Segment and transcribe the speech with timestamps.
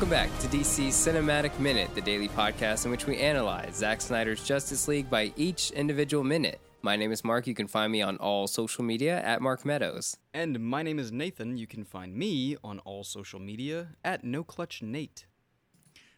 [0.00, 4.42] Welcome back to DC Cinematic Minute, the daily podcast in which we analyze Zack Snyder's
[4.42, 6.58] Justice League by each individual minute.
[6.80, 7.46] My name is Mark.
[7.46, 10.16] You can find me on all social media at Mark Meadows.
[10.32, 11.58] And my name is Nathan.
[11.58, 15.26] You can find me on all social media at NoClutchNate.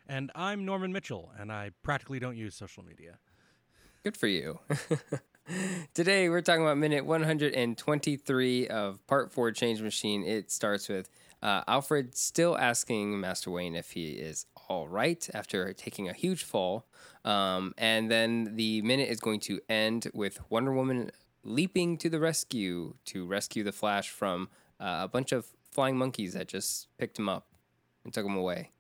[0.07, 3.19] And I'm Norman Mitchell, and I practically don't use social media.
[4.05, 4.61] Good for you.
[5.95, 10.23] Today we're talking about minute 123 of part four Change Machine.
[10.23, 11.09] It starts with
[11.43, 16.45] uh, Alfred still asking Master Wayne if he is all right after taking a huge
[16.45, 16.87] fall.
[17.25, 21.11] Um, and then the minute is going to end with Wonder Woman
[21.45, 24.49] leaping to the rescue to rescue the Flash from
[24.81, 27.47] uh, a bunch of flying monkeys that just picked him up
[28.05, 28.71] and took him away.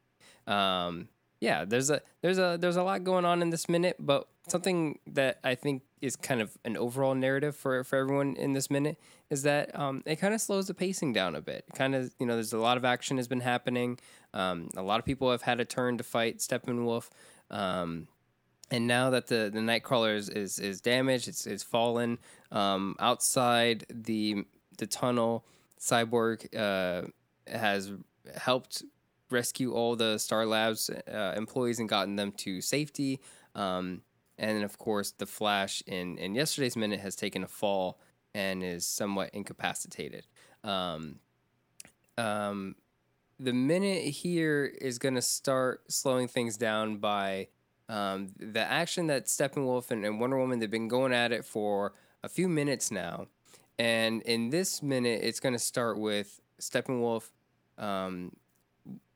[0.47, 1.09] Um,
[1.41, 4.99] yeah, there's a there's a there's a lot going on in this minute, but something
[5.09, 8.99] that I think is kind of an overall narrative for for everyone in this minute
[9.31, 11.65] is that um, it kind of slows the pacing down a bit.
[11.75, 13.99] Kind of you know, there's a lot of action has been happening.
[14.35, 17.09] Um, a lot of people have had a turn to fight Steppenwolf.
[17.51, 18.09] Um,
[18.71, 22.19] and now that the the Nightcrawler is is, is damaged, it's it's fallen
[22.51, 24.45] um, outside the
[24.79, 25.45] the tunnel.
[25.79, 27.09] Cyborg uh,
[27.47, 27.93] has
[28.37, 28.83] helped
[29.31, 33.21] rescue all the Star Labs uh, employees and gotten them to safety.
[33.55, 34.03] Um,
[34.39, 38.01] and then, of course, the Flash in, in yesterday's minute has taken a fall
[38.35, 40.27] and is somewhat incapacitated.
[40.65, 41.17] Um,
[42.17, 42.77] um,
[43.39, 47.49] the minute here is going to start slowing things down by
[47.89, 51.93] um, the action that Steppenwolf and, and Wonder Woman, they've been going at it for
[52.23, 53.27] a few minutes now.
[53.79, 57.31] And in this minute, it's going to start with Steppenwolf
[57.79, 58.33] um,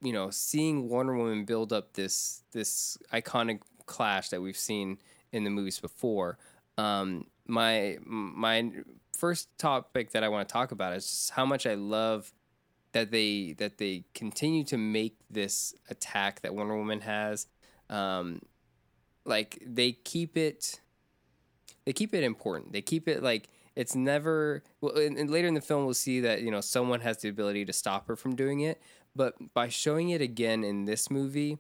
[0.00, 4.98] you know, seeing Wonder Woman build up this this iconic clash that we've seen
[5.32, 6.38] in the movies before.
[6.78, 8.70] Um, my my
[9.16, 12.32] first topic that I want to talk about is how much I love
[12.92, 17.46] that they that they continue to make this attack that Wonder Woman has.
[17.88, 18.42] Um,
[19.24, 20.80] like they keep it,
[21.84, 22.72] they keep it important.
[22.72, 24.62] They keep it like it's never.
[24.80, 27.28] Well, and, and later in the film, we'll see that you know someone has the
[27.28, 28.80] ability to stop her from doing it.
[29.14, 31.58] But by showing it again in this movie,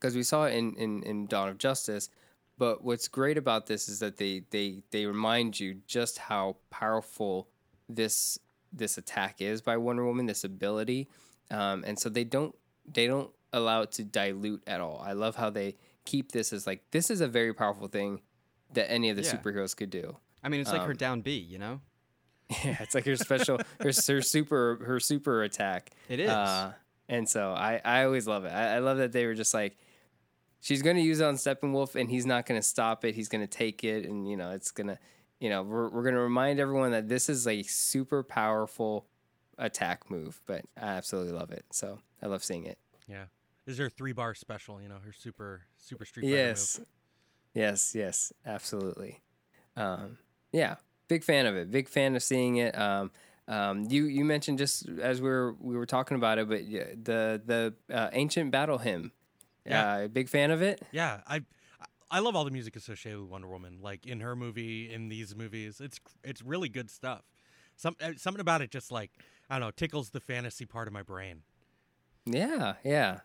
[0.00, 2.08] because we saw it in, in, in Dawn of Justice,
[2.56, 7.48] but what's great about this is that they they they remind you just how powerful
[7.88, 8.38] this
[8.72, 11.08] this attack is by Wonder Woman, this ability,
[11.50, 12.54] um, and so they don't
[12.86, 15.02] they don't allow it to dilute at all.
[15.04, 18.20] I love how they keep this as like this is a very powerful thing
[18.74, 19.32] that any of the yeah.
[19.32, 20.16] superheroes could do.
[20.42, 21.80] I mean, it's like um, her down B, you know.
[22.64, 25.90] Yeah, it's like her special, her, her super, her super attack.
[26.08, 26.30] It is.
[26.30, 26.72] Uh,
[27.06, 28.52] and so I, I always love it.
[28.52, 29.76] I, I love that they were just like,
[30.60, 33.14] she's going to use it on Steppenwolf, and he's not going to stop it.
[33.14, 34.98] He's going to take it, and you know, it's gonna,
[35.40, 39.06] you know, we're we're going to remind everyone that this is a super powerful
[39.58, 40.40] attack move.
[40.46, 41.64] But I absolutely love it.
[41.70, 42.78] So I love seeing it.
[43.08, 43.24] Yeah.
[43.66, 44.80] Is there a three bar special?
[44.80, 46.26] You know, her super super street.
[46.26, 46.78] Yes.
[46.78, 46.88] Move?
[47.54, 47.94] Yes.
[47.94, 48.32] Yes.
[48.46, 49.20] Absolutely.
[49.76, 50.18] Um,
[50.52, 50.76] yeah
[51.08, 51.70] big fan of it.
[51.70, 52.78] Big fan of seeing it.
[52.78, 53.10] Um,
[53.48, 57.40] um, you you mentioned just as we were we were talking about it, but the
[57.44, 59.12] the uh, ancient battle hymn.
[59.68, 60.82] Yeah, uh, big fan of it.
[60.92, 61.42] Yeah, I
[62.10, 63.78] I love all the music associated with Wonder Woman.
[63.82, 67.22] Like in her movie, in these movies, it's it's really good stuff.
[67.76, 69.10] Some uh, something about it just like
[69.50, 71.42] I don't know tickles the fantasy part of my brain.
[72.24, 73.20] Yeah, yeah,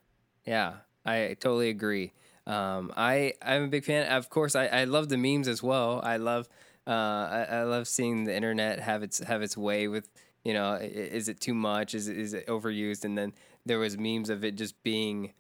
[0.46, 0.74] yeah.
[1.06, 2.14] I totally agree.
[2.46, 4.08] Um, I I'm a big fan.
[4.08, 6.02] Of course, I I love the memes as well.
[6.04, 6.50] I love
[6.86, 10.10] uh, I, I, love seeing the internet have its have its way with
[10.44, 13.34] you know is it too much is it, is it overused and then
[13.66, 15.32] there was memes of it just being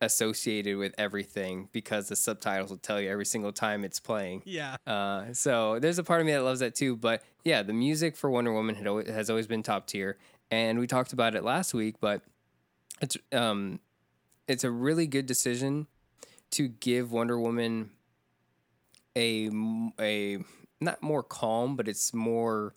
[0.00, 4.42] associated with everything because the subtitles will tell you every single time it's playing.
[4.44, 4.76] Yeah.
[4.86, 6.96] Uh, so there's a part of me that loves that too.
[6.96, 10.18] But yeah, the music for Wonder Woman had always, has always been top tier,
[10.50, 11.96] and we talked about it last week.
[12.00, 12.22] But
[13.00, 13.80] it's um,
[14.48, 15.86] it's a really good decision
[16.52, 17.90] to give Wonder Woman
[19.16, 19.50] a
[20.00, 20.38] a
[20.80, 22.74] not more calm, but it's more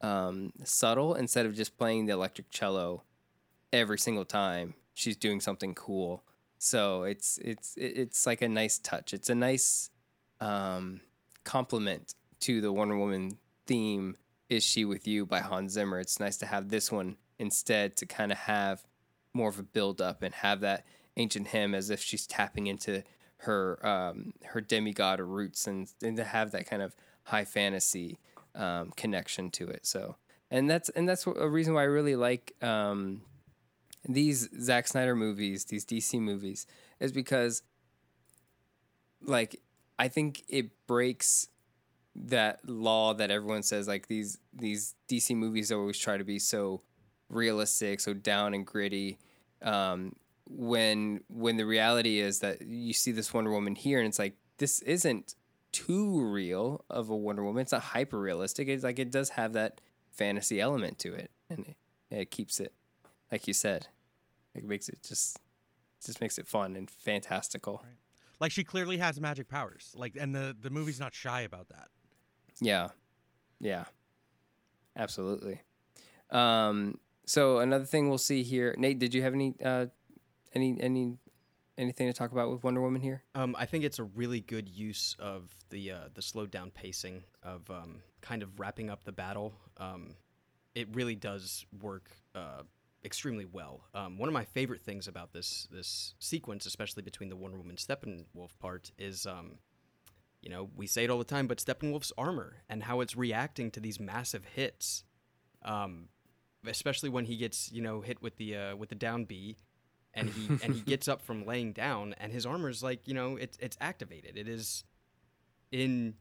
[0.00, 3.02] um, subtle instead of just playing the electric cello
[3.72, 6.24] every single time she's doing something cool.
[6.58, 9.12] So it's it's it's like a nice touch.
[9.12, 9.90] It's a nice
[10.40, 11.00] um,
[11.44, 14.16] compliment to the Wonder Woman theme.
[14.48, 15.98] Is she with you by Hans Zimmer?
[15.98, 18.84] It's nice to have this one instead to kind of have
[19.32, 20.86] more of a build up and have that
[21.16, 23.02] ancient hymn as if she's tapping into
[23.38, 26.94] her um, her demigod roots and, and to have that kind of
[27.24, 28.18] high fantasy
[28.54, 29.86] um, connection to it.
[29.86, 30.16] So,
[30.50, 33.22] and that's and that's a reason why I really like um,
[34.08, 36.66] these Zack Snyder movies, these DC movies,
[37.00, 37.62] is because
[39.22, 39.60] like
[39.98, 41.48] I think it breaks
[42.14, 46.82] that law that everyone says like these these DC movies always try to be so
[47.28, 49.18] realistic, so down and gritty.
[49.62, 50.14] Um,
[50.48, 54.36] when when the reality is that you see this Wonder Woman here, and it's like
[54.58, 55.34] this isn't
[55.72, 57.62] too real of a Wonder Woman.
[57.62, 58.68] It's not hyper realistic.
[58.68, 59.80] It's like it does have that
[60.12, 61.76] fantasy element to it, and it,
[62.10, 62.72] it keeps it,
[63.32, 63.88] like you said,
[64.58, 65.38] it makes it just
[66.04, 67.80] just makes it fun and fantastical.
[67.82, 67.94] Right.
[68.40, 69.92] Like she clearly has magic powers.
[69.96, 71.88] Like, and the the movie's not shy about that.
[72.60, 72.88] Yeah,
[73.60, 73.84] yeah,
[74.96, 75.62] absolutely.
[76.30, 78.98] Um, so another thing we'll see here, Nate.
[78.98, 79.86] Did you have any uh,
[80.54, 81.18] any any
[81.78, 83.22] anything to talk about with Wonder Woman here?
[83.34, 87.24] Um, I think it's a really good use of the uh, the slowed down pacing
[87.42, 89.54] of um, kind of wrapping up the battle.
[89.76, 90.14] Um,
[90.74, 92.62] it really does work uh,
[93.06, 93.84] extremely well.
[93.94, 97.76] Um, one of my favorite things about this this sequence, especially between the Wonder Woman
[97.76, 99.58] Steppenwolf part, is um,
[100.42, 103.70] you know we say it all the time, but Steppenwolf's armor and how it's reacting
[103.70, 105.04] to these massive hits.
[105.64, 106.08] Um,
[106.66, 109.56] especially when he gets you know hit with the uh, with the down B
[110.16, 113.14] and he and he gets up from laying down, and his armor is like you
[113.14, 114.36] know it's it's activated.
[114.36, 114.84] It is
[115.70, 116.14] in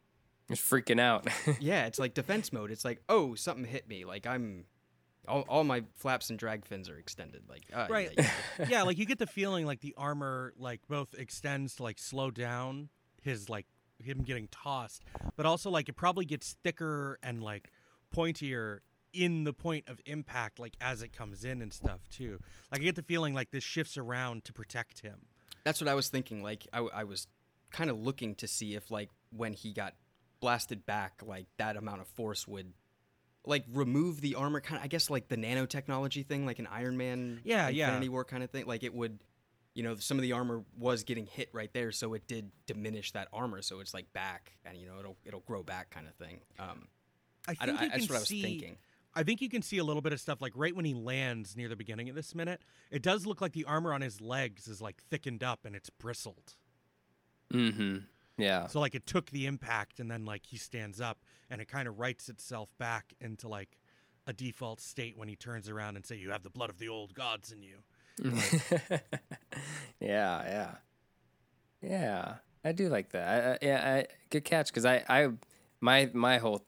[0.50, 1.28] It's freaking out.
[1.60, 2.70] yeah, it's like defense mode.
[2.70, 4.06] It's like oh something hit me.
[4.06, 4.66] Like I'm
[5.28, 7.44] all, all my flaps and drag fins are extended.
[7.50, 8.12] Like uh, Right.
[8.18, 8.30] yeah,
[8.60, 8.66] yeah.
[8.70, 12.32] yeah, like you get the feeling like the armor like both extends to like slow
[12.32, 12.90] down
[13.22, 13.66] his like
[14.04, 15.04] him getting tossed,
[15.36, 17.72] but also like it probably gets thicker and like
[18.16, 18.80] pointier
[19.14, 22.40] in the point of impact like as it comes in and stuff too.
[22.72, 25.28] Like I get the feeling like this shifts around to protect him.
[25.64, 26.44] That's what I was thinking.
[26.44, 27.28] Like I, I was
[27.72, 29.94] kind of looking to see if like when he got
[30.42, 32.74] blasted back, like that amount of force would
[33.48, 34.62] like remove the armor.
[34.62, 37.88] Kind of, I guess like the nanotechnology thing, like an Iron Man, Yeah, yeah.
[37.88, 38.66] Infinity War kind of thing.
[38.66, 39.20] Like it would,
[39.74, 43.12] you know, some of the armor was getting hit right there, so it did diminish
[43.14, 43.62] that armor.
[43.62, 46.40] So it's like back, and you know, it'll it'll grow back, kind of thing.
[46.60, 46.88] Um,
[47.48, 48.78] I I, think I, you that's can what I was see thinking.
[49.18, 51.56] I think you can see a little bit of stuff like right when he lands
[51.56, 52.62] near the beginning of this minute.
[52.92, 55.90] It does look like the armor on his legs is like thickened up and it's
[55.90, 56.56] bristled.
[57.54, 57.98] mm-hmm.
[58.38, 58.68] Yeah.
[58.68, 61.20] So like it took the impact and then like he stands up
[61.50, 63.78] and it kind of writes itself back into like
[64.28, 66.90] a default state when he turns around and say you have the blood of the
[66.90, 67.78] old gods in you.
[70.00, 70.72] yeah, yeah,
[71.82, 72.34] yeah.
[72.64, 73.28] I do like that.
[73.28, 74.68] I, I, yeah, I, good catch.
[74.68, 75.30] Because I, I,
[75.82, 76.66] my, my whole,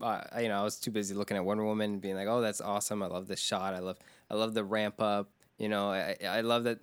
[0.00, 2.60] uh, you know, I was too busy looking at Wonder Woman, being like, oh, that's
[2.60, 3.02] awesome.
[3.02, 3.74] I love this shot.
[3.74, 3.98] I love,
[4.30, 5.30] I love the ramp up.
[5.58, 6.78] You know, I, I love that.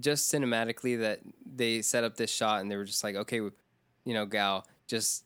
[0.00, 3.52] Just cinematically, that they set up this shot, and they were just like, okay, you
[4.06, 5.23] know, Gal, just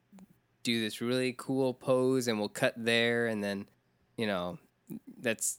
[0.69, 3.67] do this really cool pose, and we'll cut there, and then,
[4.17, 4.59] you know,
[5.19, 5.59] that's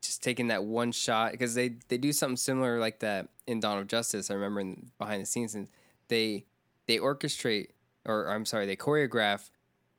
[0.00, 3.78] just taking that one shot because they they do something similar like that in Dawn
[3.78, 4.30] of Justice.
[4.30, 5.68] I remember in behind the scenes, and
[6.08, 6.46] they
[6.86, 7.68] they orchestrate
[8.06, 9.50] or I'm sorry, they choreograph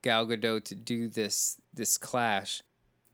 [0.02, 2.62] Gal Gadot to do this this clash,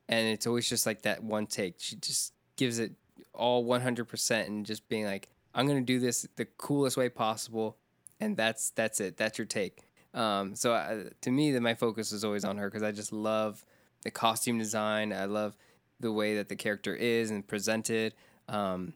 [0.09, 1.75] and it's always just like that one take.
[1.77, 2.93] She just gives it
[3.33, 7.77] all 100 percent and just being like, I'm gonna do this the coolest way possible,
[8.19, 9.17] and that's that's it.
[9.17, 9.84] That's your take.
[10.15, 13.11] Um, so uh, to me, that my focus is always on her because I just
[13.11, 13.63] love
[14.03, 15.11] the costume design.
[15.11, 15.57] I love
[15.99, 18.13] the way that the character is and presented.
[18.47, 18.93] Um,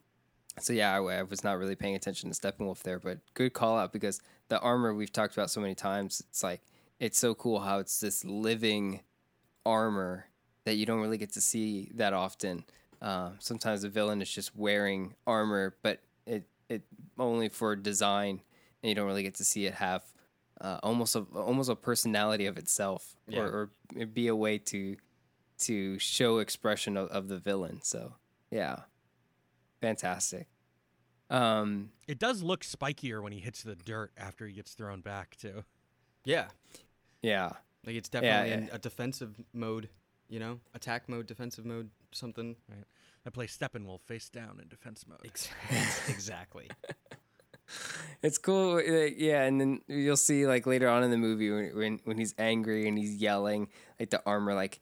[0.59, 3.77] so yeah, I, I was not really paying attention to Steppenwolf there, but good call
[3.77, 6.23] out because the armor we've talked about so many times.
[6.29, 6.61] It's like
[6.99, 9.01] it's so cool how it's this living
[9.65, 10.25] armor
[10.65, 12.63] that you don't really get to see that often.
[13.01, 16.83] Uh, sometimes the villain is just wearing armor, but it it
[17.17, 18.41] only for design,
[18.81, 20.03] and you don't really get to see it have
[20.61, 23.41] uh, almost a almost a personality of itself, Yeah.
[23.41, 24.97] or, or it be a way to
[25.59, 27.81] to show expression of, of the villain.
[27.81, 28.15] So
[28.51, 28.81] yeah,
[29.81, 30.47] fantastic.
[31.29, 35.35] Um, It does look spikier when he hits the dirt after he gets thrown back
[35.35, 35.63] too.
[36.25, 36.47] Yeah,
[37.21, 37.51] yeah,
[37.85, 38.57] like it's definitely yeah.
[38.57, 39.89] in a defensive mode.
[40.27, 42.55] You know, attack mode, defensive mode, something.
[43.25, 45.21] I play Steppenwolf face down in defense mode.
[45.25, 45.49] Ex-
[46.09, 46.69] exactly.
[48.21, 48.75] it's cool.
[48.77, 52.17] uh, Yeah, and then you'll see like later on in the movie when when, when
[52.17, 54.79] he's angry and he's yelling, like the armor, like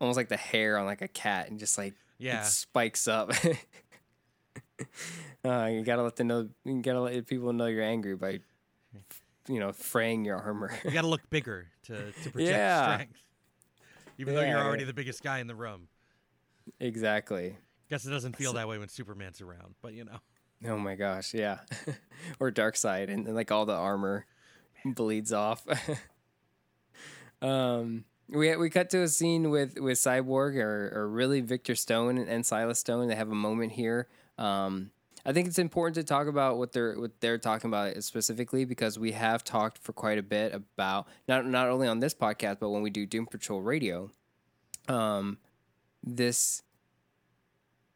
[0.00, 2.42] almost like the hair on like a cat, and just like Yeah.
[2.42, 3.32] it spikes up.
[5.44, 6.48] uh, you gotta let them know.
[6.64, 8.40] You gotta let people know you're angry by,
[9.48, 10.72] you know, fraying your armor.
[10.84, 12.94] You got to look bigger to, to project Yeah.
[12.94, 13.16] strength.
[14.18, 14.86] Even though you're already yeah.
[14.86, 15.88] the biggest guy in the room.
[16.80, 17.56] exactly.
[17.90, 20.18] Guess it doesn't feel that way when Superman's around, but you know.
[20.66, 21.58] Oh my gosh, yeah.
[22.40, 24.26] or Darkseid, and, and like all the armor
[24.84, 25.66] bleeds off.
[27.42, 32.18] um, we we cut to a scene with with Cyborg or or really Victor Stone
[32.18, 33.08] and, and Silas Stone.
[33.08, 34.08] They have a moment here.
[34.38, 34.90] Um,
[35.26, 38.98] I think it's important to talk about what they're what they're talking about specifically because
[38.98, 42.70] we have talked for quite a bit about not not only on this podcast but
[42.70, 44.10] when we do Doom Patrol Radio.
[44.88, 45.38] Um,
[46.02, 46.62] this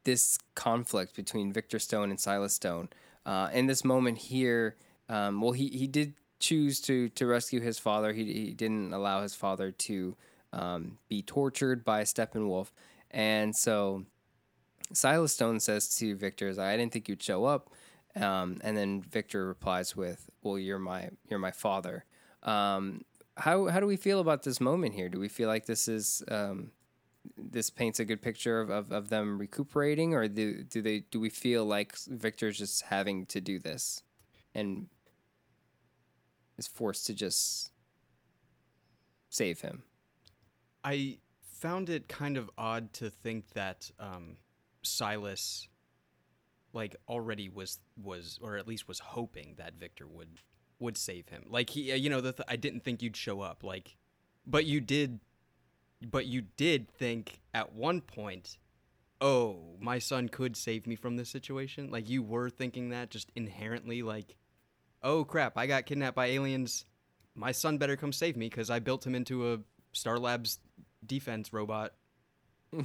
[0.05, 2.89] this conflict between Victor Stone and Silas Stone.
[3.27, 4.77] Uh, in this moment here,
[5.09, 8.13] um, well, he, he did choose to to rescue his father.
[8.13, 10.17] He, he didn't allow his father to
[10.53, 12.69] um, be tortured by Steppenwolf,
[13.11, 14.05] and so
[14.93, 17.71] Silas Stone says to Victor, "I didn't think you'd show up,"
[18.17, 22.05] um, and then Victor replies with, "Well, you're my you're my father."
[22.43, 23.05] Um,
[23.37, 25.09] how how do we feel about this moment here?
[25.09, 26.71] Do we feel like this is um,
[27.37, 31.21] this paints a good picture of, of, of them recuperating, or do do they do
[31.21, 34.03] we feel like Victor's just having to do this
[34.55, 34.87] and
[36.57, 37.71] is forced to just
[39.29, 39.83] save him?
[40.85, 44.37] I found it kind of odd to think that um,
[44.83, 45.69] Silas,
[46.73, 50.41] like, already was was or at least was hoping that Victor would
[50.79, 51.45] would save him.
[51.49, 53.65] Like he, you know, the th- I didn't think you'd show up.
[53.65, 53.97] Like,
[54.47, 55.21] but you did,
[56.03, 58.59] but you did think at one point,
[59.21, 61.91] oh, my son could save me from this situation.
[61.91, 64.37] Like you were thinking that just inherently, like,
[65.03, 66.85] oh crap, I got kidnapped by aliens.
[67.35, 69.59] My son better come save me because I built him into a
[69.93, 70.59] Star Labs
[71.05, 71.93] defense robot.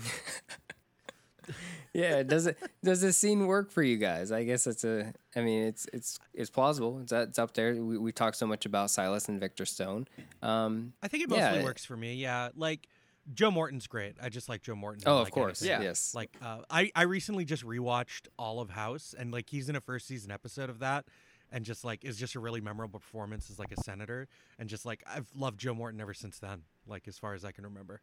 [1.94, 4.32] yeah, does it does this scene work for you guys?
[4.32, 5.14] I guess it's a.
[5.36, 7.00] I mean, it's it's it's plausible.
[7.02, 7.76] It's, it's up there.
[7.76, 10.08] We we talk so much about Silas and Victor Stone.
[10.42, 11.64] Um, I think it mostly yeah.
[11.64, 12.16] works for me.
[12.16, 12.88] Yeah, like
[13.34, 14.16] Joe Morton's great.
[14.22, 15.04] I just like Joe Morton.
[15.06, 15.62] oh, in, of like, course.
[15.62, 15.82] anything.
[15.82, 15.88] Yeah.
[15.90, 16.14] Yes.
[16.16, 19.82] Like uh, I I recently just rewatched all of House, and like he's in a
[19.82, 21.06] first season episode of that,
[21.52, 24.28] and just like is just a really memorable performance as like a senator,
[24.60, 26.64] and just like I've loved Joe Morton ever since then.
[26.88, 28.02] Like as far as I can remember.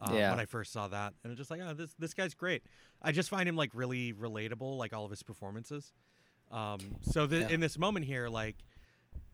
[0.00, 0.30] Um, Yeah.
[0.30, 2.62] When I first saw that, and it's just like, oh, this this guy's great.
[3.02, 5.92] I just find him like really relatable, like all of his performances.
[6.50, 7.48] Um, so the, Yeah.
[7.50, 8.56] in this moment here, like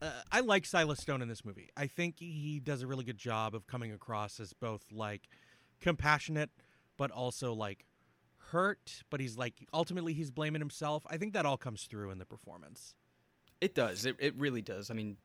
[0.01, 1.69] uh, I like Silas Stone in this movie.
[1.75, 5.27] I think he does a really good job of coming across as both like
[5.81, 6.49] compassionate,
[6.97, 7.85] but also like
[8.51, 9.03] hurt.
[9.09, 11.03] But he's like ultimately he's blaming himself.
[11.09, 12.95] I think that all comes through in the performance.
[13.61, 14.05] It does.
[14.05, 14.91] It, it really does.
[14.91, 15.17] I mean,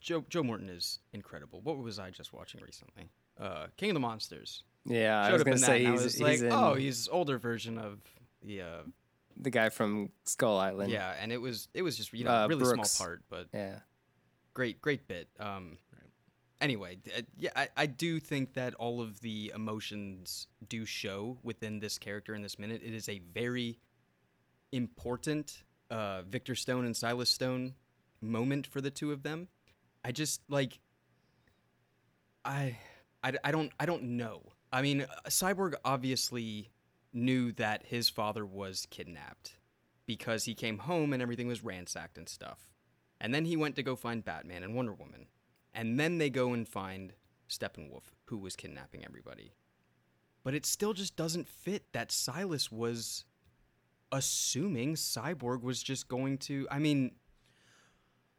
[0.00, 1.60] Joe Joe Morton is incredible.
[1.62, 3.10] What was I just watching recently?
[3.38, 4.62] Uh, King of the Monsters.
[4.84, 7.98] yeah, I was gonna say he's, he's like, in oh, he's older version of
[8.42, 8.82] the uh,
[9.36, 10.90] the guy from Skull Island.
[10.92, 12.92] yeah, and it was it was just you know Uh, really Brooks.
[12.92, 13.80] small part, but Yeah.
[14.56, 15.28] Great great bit.
[15.38, 15.76] Um,
[16.62, 21.78] anyway, uh, yeah, I, I do think that all of the emotions do show within
[21.78, 22.80] this character in this minute.
[22.82, 23.78] It is a very
[24.72, 27.74] important uh, Victor Stone and Silas Stone
[28.22, 29.48] moment for the two of them.
[30.02, 30.78] I just like
[32.46, 32.78] I,
[33.22, 34.40] I, I don't I don't know.
[34.72, 36.70] I mean, uh, Cyborg obviously
[37.12, 39.58] knew that his father was kidnapped
[40.06, 42.75] because he came home and everything was ransacked and stuff.
[43.20, 45.26] And then he went to go find Batman and Wonder Woman.
[45.74, 47.12] And then they go and find
[47.48, 49.52] Steppenwolf, who was kidnapping everybody.
[50.42, 53.24] But it still just doesn't fit that Silas was
[54.12, 56.66] assuming Cyborg was just going to.
[56.70, 57.12] I mean,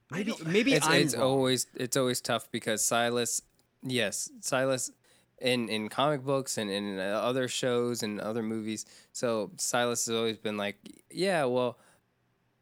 [0.09, 3.41] maybe maybe it's, I'm it's always it's always tough because Silas,
[3.83, 4.91] yes, Silas
[5.39, 8.85] in in comic books and in other shows and other movies.
[9.11, 10.77] So Silas has always been like,
[11.11, 11.77] yeah, well,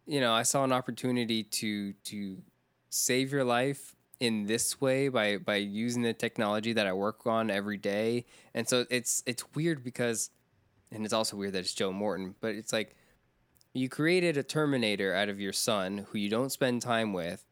[0.05, 2.38] you know, I saw an opportunity to to
[2.89, 7.50] save your life in this way by by using the technology that I work on
[7.50, 8.25] every day.
[8.53, 10.29] And so it's it's weird because
[10.91, 12.95] and it's also weird that it's Joe Morton, but it's like
[13.74, 17.43] you created a Terminator out of your son who you don't spend time with,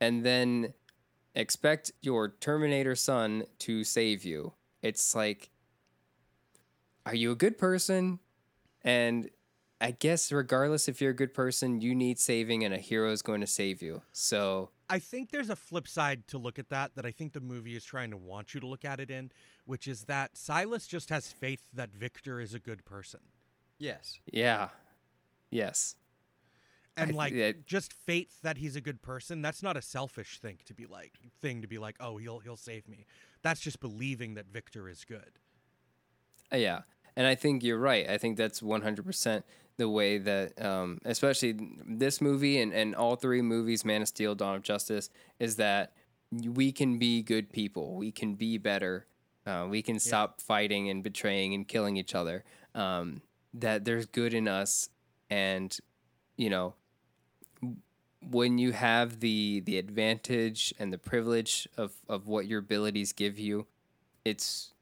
[0.00, 0.72] and then
[1.34, 4.54] expect your Terminator son to save you.
[4.82, 5.50] It's like,
[7.04, 8.20] are you a good person?
[8.82, 9.28] And
[9.80, 13.22] I guess regardless if you're a good person, you need saving, and a hero is
[13.22, 14.02] going to save you.
[14.12, 17.40] So I think there's a flip side to look at that that I think the
[17.40, 19.32] movie is trying to want you to look at it in,
[19.64, 23.20] which is that Silas just has faith that Victor is a good person.
[23.78, 24.18] yes.
[24.30, 24.68] yeah,
[25.50, 25.96] yes,
[26.96, 30.58] And I like just faith that he's a good person, that's not a selfish thing
[30.66, 33.06] to be like thing to be like, "Oh, he'll he'll save me."
[33.40, 35.38] That's just believing that Victor is good.
[36.52, 36.82] Uh, Yeah,
[37.16, 38.08] and I think you're right.
[38.08, 39.42] I think that's 100%
[39.80, 44.34] the way that, um, especially this movie and, and all three movies, Man of Steel,
[44.34, 45.08] Dawn of Justice,
[45.38, 45.94] is that
[46.30, 47.96] we can be good people.
[47.96, 49.06] We can be better.
[49.46, 52.44] Uh, we can stop fighting and betraying and killing each other.
[52.74, 53.22] Um,
[53.54, 54.90] that there's good in us,
[55.30, 55.76] and
[56.36, 56.74] you know,
[58.20, 63.38] when you have the the advantage and the privilege of of what your abilities give
[63.38, 63.66] you,
[64.26, 64.74] it's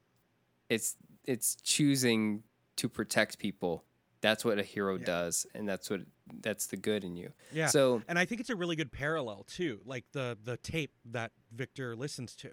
[0.69, 2.43] it's it's choosing
[2.75, 3.85] to protect people.
[4.21, 6.01] That's what a hero does, and that's what
[6.41, 7.31] that's the good in you.
[7.51, 7.67] Yeah.
[7.67, 11.31] So And I think it's a really good parallel too, like the the tape that
[11.51, 12.49] Victor listens to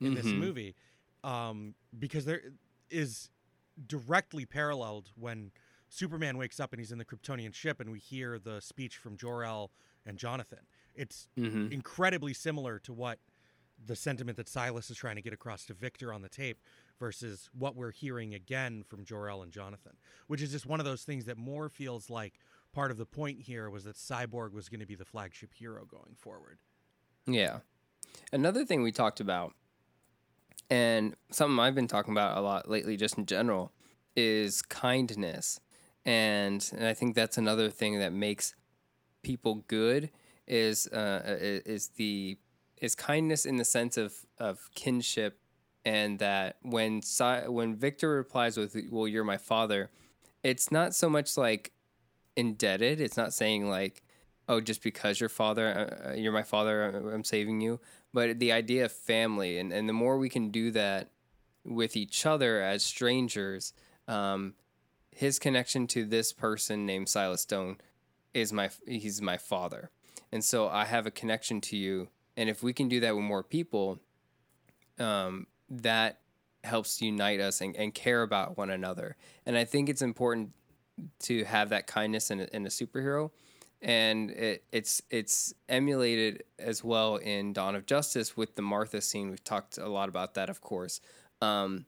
[0.00, 0.38] in this Mhm.
[0.38, 0.74] movie,
[1.22, 2.42] um, because there
[2.90, 3.30] is
[3.86, 5.52] directly paralleled when
[5.88, 9.16] Superman wakes up and he's in the Kryptonian ship, and we hear the speech from
[9.16, 9.70] Jor El
[10.04, 10.66] and Jonathan.
[10.94, 11.70] It's Mhm.
[11.72, 13.20] incredibly similar to what
[13.84, 16.60] the sentiment that Silas is trying to get across to Victor on the tape
[16.98, 19.96] versus what we're hearing again from Jor-El and Jonathan,
[20.26, 22.34] which is just one of those things that more feels like
[22.72, 25.84] part of the point here was that Cyborg was going to be the flagship hero
[25.84, 26.58] going forward.
[27.26, 27.60] Yeah.
[28.32, 29.54] Another thing we talked about,
[30.70, 33.72] and something I've been talking about a lot lately, just in general,
[34.16, 35.60] is kindness.
[36.04, 38.54] And, and I think that's another thing that makes
[39.22, 40.10] people good
[40.46, 42.38] is uh, is the
[42.80, 45.38] is kindness in the sense of of kinship,
[45.84, 49.90] and that when Si- when Victor replies with "Well, you're my father,"
[50.42, 51.72] it's not so much like
[52.36, 53.00] indebted.
[53.00, 54.02] It's not saying like,
[54.48, 55.68] "Oh, just because you're father,
[56.04, 57.80] uh, uh, you're my father, uh, I'm saving you."
[58.12, 61.10] But the idea of family, and and the more we can do that
[61.64, 63.72] with each other as strangers,
[64.08, 64.54] um,
[65.10, 67.78] his connection to this person named Silas Stone
[68.32, 69.90] is my he's my father,
[70.32, 72.08] and so I have a connection to you.
[72.36, 74.00] And if we can do that with more people,
[74.98, 76.18] um, that
[76.62, 79.16] helps unite us and, and care about one another.
[79.46, 80.52] And I think it's important
[81.20, 83.30] to have that kindness in a, in a superhero.
[83.82, 89.28] And it, it's it's emulated as well in Dawn of Justice with the Martha scene.
[89.28, 91.00] We've talked a lot about that, of course.
[91.42, 91.84] Um,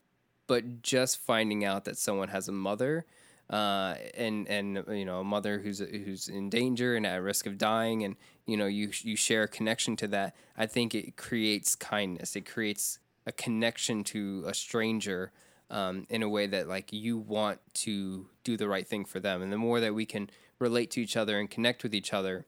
[0.46, 3.06] but just finding out that someone has a mother
[3.48, 7.58] uh, and and you know a mother who's who's in danger and at risk of
[7.58, 10.34] dying, and you know you you share a connection to that.
[10.56, 12.34] I think it creates kindness.
[12.34, 15.32] It creates a connection to a stranger
[15.70, 19.42] um, in a way that like you want to do the right thing for them.
[19.42, 22.46] And the more that we can relate to each other and connect with each other,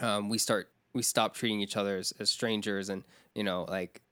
[0.00, 4.02] um, we start we stop treating each other as, as strangers, and you know like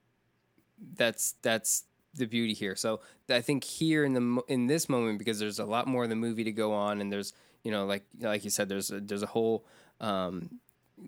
[0.96, 2.76] that's that's the beauty here.
[2.76, 6.10] So I think here in the in this moment because there's a lot more of
[6.10, 9.00] the movie to go on, and there's you know like like you said there's a,
[9.00, 9.64] there's a whole
[10.00, 10.60] um,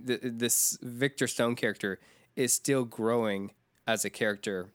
[0.06, 1.98] th- this Victor Stone character
[2.36, 3.52] is still growing
[3.86, 4.70] as a character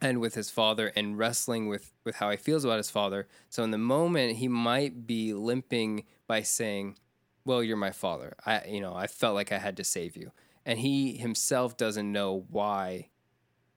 [0.00, 3.26] and with his father and wrestling with with how he feels about his father.
[3.48, 6.96] So in the moment he might be limping by saying,
[7.44, 8.34] "Well, you're my father.
[8.44, 10.32] I you know, I felt like I had to save you."
[10.64, 13.10] And he himself doesn't know why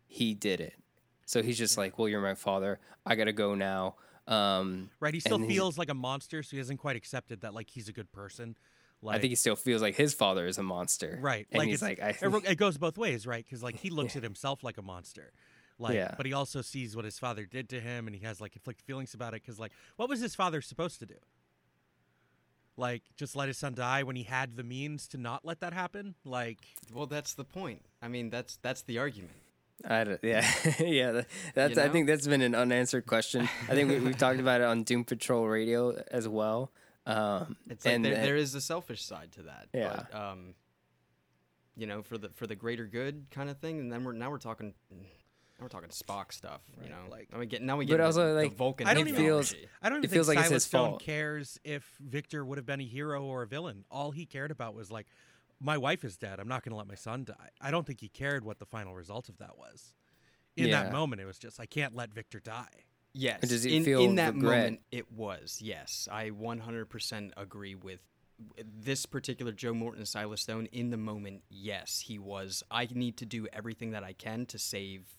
[0.08, 0.73] he did it.
[1.25, 2.79] So he's just like, "Well, you're my father.
[3.05, 3.95] I got to go now."
[4.27, 5.13] Um, Right?
[5.13, 7.93] He still feels like a monster, so he hasn't quite accepted that like he's a
[7.93, 8.55] good person.
[9.01, 11.17] Like, I think he still feels like his father is a monster.
[11.21, 11.47] Right.
[11.51, 13.43] And like he's it's, like, I it, it goes both ways, right?
[13.43, 15.32] Because like he looks at himself like a monster.
[15.79, 16.13] Like, Yeah.
[16.17, 18.85] but he also sees what his father did to him, and he has like conflicted
[18.85, 19.41] feelings about it.
[19.41, 21.15] Because like, what was his father supposed to do?
[22.77, 25.73] Like, just let his son die when he had the means to not let that
[25.73, 26.15] happen?
[26.23, 26.59] Like,
[26.93, 27.81] Well, that's the point.
[28.01, 29.33] I mean, that's that's the argument.
[29.87, 30.45] I don't, yeah,
[30.79, 31.21] yeah.
[31.55, 31.77] That's.
[31.77, 33.47] You I think that's been an unanswered question.
[33.69, 36.71] I think we, we've talked about it on Doom Patrol Radio as well.
[37.05, 39.67] Um, It's like and there, there is a selfish side to that.
[39.73, 40.03] Yeah.
[40.11, 40.53] But, um,
[41.77, 44.29] you know, for the for the greater good kind of thing, and then we're now
[44.29, 44.73] we're talking.
[45.59, 46.95] Now we're talking Spock stuff, you know.
[47.09, 48.93] like- Like, I mean, get now we But get also, the, the like, Vulcan I
[48.93, 49.53] don't it even- feels.
[49.81, 51.01] I don't even It think like Silas his Stone fault.
[51.01, 53.83] cares if Victor would have been a hero or a villain.
[53.91, 55.07] All he cared about was like,
[55.59, 56.39] my wife is dead.
[56.39, 57.49] I'm not going to let my son die.
[57.59, 59.93] I don't think he cared what the final result of that was.
[60.55, 60.83] In Yeah.
[60.83, 62.85] that moment, it was just I can't let Victor die.
[63.13, 63.41] Yes.
[63.41, 64.57] does he in, feel in that regret?
[64.59, 65.59] moment, it was.
[65.61, 67.99] Yes, I 100% agree with
[68.63, 70.67] this particular Joe Morton Silas Stone.
[70.67, 72.63] In the moment, yes, he was.
[72.71, 75.17] I need to do everything that I can to save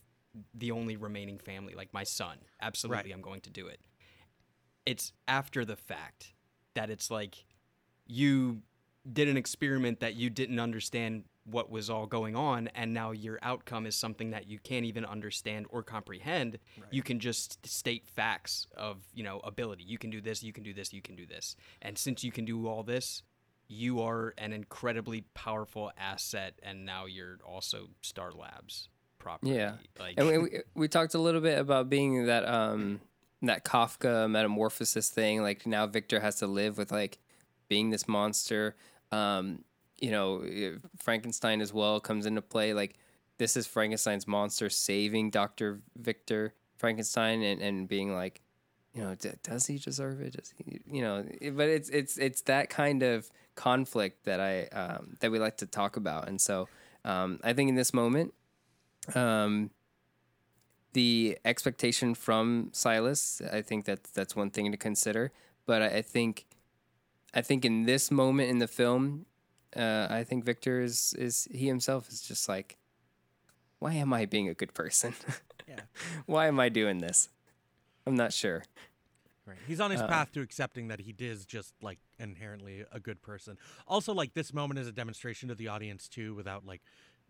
[0.54, 2.38] the only remaining family, like my son.
[2.60, 3.14] Absolutely, Right.
[3.14, 3.80] I'm going to do it.
[4.86, 6.34] It's after the fact
[6.74, 7.44] that it's like
[8.06, 8.62] you
[9.10, 13.38] did an experiment that you didn't understand what was all going on and now your
[13.42, 16.58] outcome is something that you can't even understand or comprehend
[16.90, 20.62] you can just state facts of you know ability you can do this you can
[20.62, 23.22] do this you can do this and since you can do all this
[23.68, 28.88] you are an incredibly powerful asset and now you're also star labs
[29.20, 29.74] property Yeah.
[29.98, 33.00] like and we, we, we talked a little bit about being that um
[33.42, 35.40] that Kafka metamorphosis thing.
[35.42, 37.18] Like now Victor has to live with like
[37.68, 38.74] being this monster.
[39.12, 39.64] Um,
[39.98, 40.44] you know,
[40.98, 42.74] Frankenstein as well comes into play.
[42.74, 42.96] Like
[43.38, 48.42] this is Frankenstein's monster saving Doctor Victor Frankenstein and, and being like,
[48.94, 50.34] you know, d- does he deserve it?
[50.36, 51.24] Does he, you know?
[51.52, 55.66] But it's it's it's that kind of conflict that I um, that we like to
[55.66, 56.68] talk about, and so
[57.04, 58.34] um, I think in this moment,
[59.14, 59.70] um,
[60.92, 65.32] the expectation from Silas, I think that that's one thing to consider.
[65.66, 66.46] But I, I think,
[67.32, 69.26] I think in this moment in the film,
[69.76, 72.76] uh, I think Victor is is he himself is just like,
[73.78, 75.14] why am I being a good person?
[75.68, 75.82] Yeah.
[76.26, 77.28] why am I doing this?
[78.04, 78.64] I'm not sure.
[79.46, 79.56] Right.
[79.68, 83.22] He's on his Uh, path to accepting that he is just like inherently a good
[83.22, 83.56] person.
[83.86, 86.82] Also, like this moment is a demonstration to the audience too, without like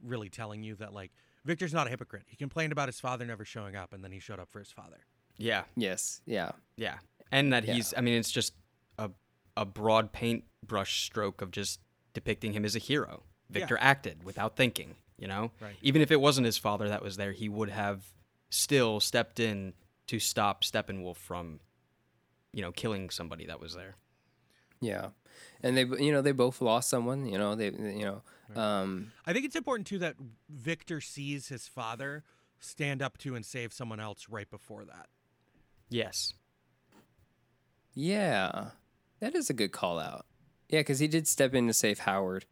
[0.03, 1.13] really telling you that like
[1.45, 2.25] Victor's not a hypocrite.
[2.27, 4.71] He complained about his father never showing up, and then he showed up for his
[4.71, 4.99] father.
[5.39, 6.21] Yeah, Yes.
[6.27, 6.53] Yeah.
[6.77, 6.99] yeah,
[7.33, 7.75] and that Yeah.
[7.75, 7.95] he's.
[7.97, 8.55] I mean, it's just
[8.99, 9.11] a
[9.57, 11.81] a broad paintbrush stroke of just
[12.13, 13.25] depicting him as a hero.
[13.49, 14.97] Victor acted without thinking.
[15.19, 15.77] You know, Right.
[15.83, 18.15] even if it wasn't his father that was there, he would have
[18.49, 19.75] still stepped in
[20.07, 21.61] to stop Steppenwolf from,
[22.55, 23.97] you know, killing somebody that was there.
[24.81, 25.11] Yeah.
[25.63, 27.27] And they, you know, they both lost someone.
[27.27, 28.23] You know, they, you know,
[28.57, 30.17] um, I think it's important too that
[30.49, 32.25] Victor sees his father
[32.59, 35.09] stand up to and save someone else right before that.
[35.89, 36.35] Yes.
[37.95, 38.71] Yeah,
[39.21, 40.27] that is a good call out.
[40.69, 42.45] Yeah, because he did step in to save Howard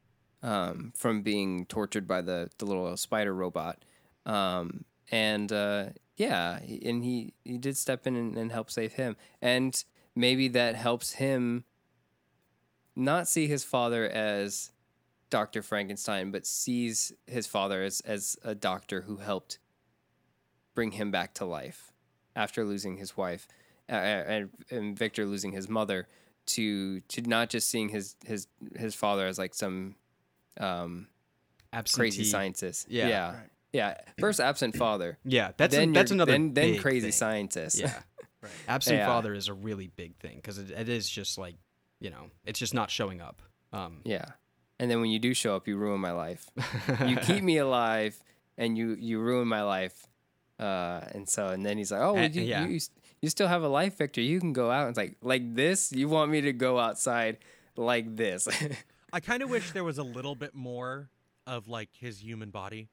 [0.43, 3.85] um, from being tortured by the, the little spider robot.
[4.27, 9.17] Um, and uh, yeah, and he, he did step in and, and help save him.
[9.41, 9.83] And
[10.17, 11.65] maybe that helps him
[12.97, 14.73] not see his father as
[15.31, 15.63] Dr.
[15.63, 19.59] Frankenstein, but sees his father as, as a doctor who helped
[20.75, 21.93] bring him back to life
[22.37, 23.49] after losing his wife
[23.91, 26.07] uh, and, and Victor losing his mother
[26.47, 29.97] to to not just seeing his his his father as like some
[30.59, 31.09] um,
[31.73, 32.01] Absentee.
[32.01, 32.87] crazy scientist.
[32.89, 33.09] Yeah.
[33.09, 33.35] yeah,
[33.73, 33.95] yeah.
[34.19, 35.19] First absent father.
[35.25, 37.13] Yeah, that's then a, that's another then, then crazy thing.
[37.13, 37.79] scientist.
[37.79, 37.93] Yeah,
[38.43, 38.53] Right.
[38.69, 39.07] absent Yeah.
[39.07, 41.57] father is a really big thing because it, it is just like
[42.01, 43.43] you know, it's just not showing up.
[43.73, 44.25] Um, yeah.
[44.81, 46.49] And then when you do show up, you ruin my life.
[47.07, 48.17] you keep me alive,
[48.57, 50.07] and you you ruin my life.
[50.59, 52.67] Uh, and so and then he's like, oh, Uh, you, yeah.
[52.67, 52.81] you
[53.21, 54.21] you still have a life, Victor.
[54.21, 54.89] You can go out.
[54.89, 55.93] It's like like this.
[55.93, 57.39] You want me to go outside
[57.77, 58.47] like this?
[59.13, 61.09] I kind of wish there was a little bit more
[61.47, 62.89] of like his human body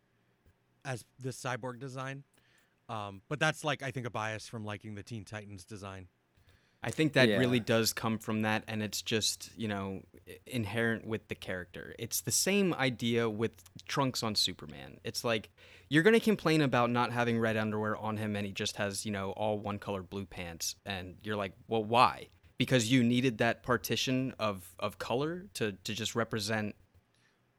[0.86, 2.24] as this cyborg design.
[2.88, 6.08] Um, but that's like I think a bias from liking the Teen Titans design.
[6.86, 7.38] I think that Yeah.
[7.38, 10.04] really does come from that, and it's just you know
[10.45, 11.95] inherent with the character.
[11.98, 13.52] It's the same idea with
[13.88, 15.00] Trunks on Superman.
[15.04, 15.50] It's like
[15.89, 19.12] you're gonna complain about not having red underwear on him, and he just has you
[19.12, 22.28] know all one color blue pants, and you're like, well, why?
[22.60, 26.76] Because you needed that partition of of color to to just represent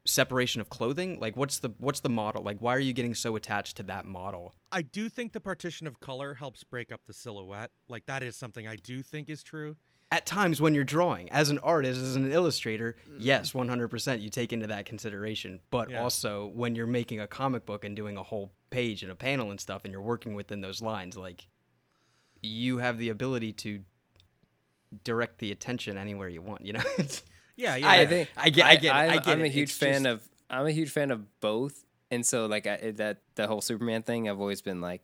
[0.07, 1.19] separation of clothing.
[1.19, 2.41] Like, what's the what's the model?
[2.43, 4.55] Like, why are you getting so attached to that model?
[4.71, 7.71] I do think the partition of color helps break up the silhouette.
[7.89, 9.75] Like that is something I do think is true.
[10.11, 14.53] at times when you're drawing as an artist as an illustrator yes 100% you take
[14.53, 16.01] into that consideration but Yeah.
[16.01, 19.51] also when you're making a comic book and doing a whole page and a panel
[19.51, 21.47] and stuff and you're working within those lines like
[22.41, 23.81] you have the ability to
[25.03, 27.23] direct the attention anywhere you want you know It's-
[27.57, 27.87] Yeah, yeah.
[27.89, 28.07] I I yeah.
[28.07, 30.29] think I get- I get I I'm, get I'm a huge It's fan just- of
[30.49, 34.29] I'm a huge fan of both, and so like I, that the whole Superman thing,
[34.29, 35.01] I've always been like,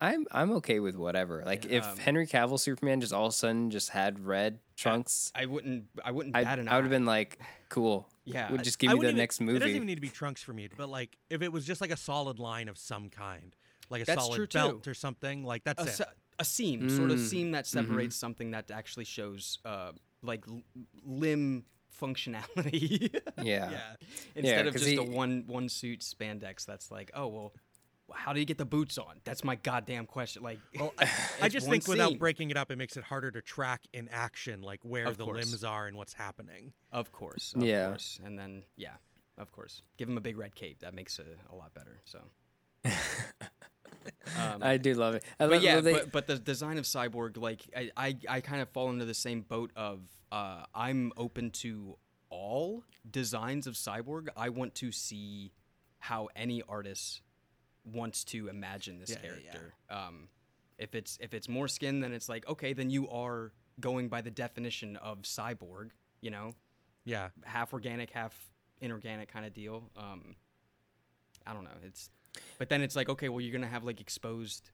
[0.00, 1.44] I'm I'm okay with whatever.
[1.46, 5.30] Like if Um, Henry Cavill Superman just all of a sudden just had red trunks,
[5.36, 8.08] i wouldn't i wouldn't I bat an I would have been like, cool.
[8.24, 9.56] Yeah, would just give I me the even- next movie.
[9.56, 11.80] It doesn't even need to be trunks for me, but like if it was just
[11.80, 13.54] like a solid line of some kind,
[13.90, 14.90] like a That's solid belt too.
[14.90, 15.90] or something, like that's a, it.
[15.92, 16.04] se-
[16.40, 20.62] a seam, sort of Mm, seam that separates something that actually shows uh, like l-
[21.04, 21.64] limb
[22.02, 23.12] functionality.
[23.42, 23.70] yeah.
[23.70, 23.80] yeah.
[24.34, 27.52] Instead of just a one one suit spandex that's like, oh well,
[28.12, 29.20] how do you get the boots on?
[29.24, 30.42] That's my goddamn question.
[30.42, 31.08] Like, Well, I,
[31.42, 34.08] I just one think without breaking it up, it makes it harder to track in
[34.10, 35.46] action, like where Of the course.
[35.46, 36.72] limbs are and what's happening.
[36.90, 37.88] Of course, of Yeah.
[37.88, 38.94] course, and then yeah,
[39.38, 40.80] of course, give him a big red cape.
[40.80, 42.00] That makes it a lot better.
[42.04, 42.18] So.
[44.36, 45.22] Um, I do love it.
[45.38, 48.16] I but love, yeah, well, they- but, but the design of Cyborg, like I, I,
[48.28, 50.00] I kind of fall into the same boat of
[50.32, 51.96] uh, I'm open to
[52.30, 54.28] all designs of Cyborg.
[54.36, 55.52] I want to see
[55.98, 57.20] how any artist
[57.84, 59.50] wants to imagine this Yeah, yeah, yeah.
[59.52, 59.74] character.
[59.90, 60.28] Um,
[60.78, 64.20] if it's if it's more skin, then it's like okay, then you are going by
[64.22, 65.90] the definition of Cyborg.
[66.20, 66.52] You know,
[67.04, 67.28] Yeah.
[67.44, 68.34] half organic, half
[68.80, 69.90] inorganic kind of deal.
[69.96, 70.34] Um,
[71.46, 71.70] I don't know.
[71.84, 72.08] It's,
[72.58, 74.70] but then it's like, okay, well, you're gonna have like exposed